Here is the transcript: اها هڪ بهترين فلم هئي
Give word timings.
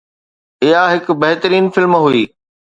اها 0.65 0.81
هڪ 0.93 1.05
بهترين 1.21 1.65
فلم 1.75 1.91
هئي 2.03 2.23